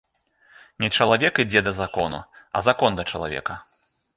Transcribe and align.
Не 0.83 0.89
чалавек 0.97 1.33
ідзе 1.45 1.61
да 1.67 1.73
закону, 1.81 2.23
а 2.55 2.65
закон 2.69 2.91
да 3.01 3.09
чалавека. 3.13 3.63